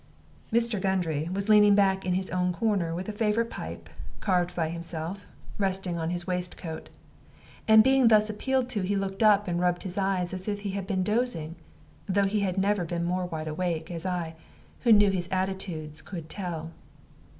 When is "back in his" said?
1.75-2.31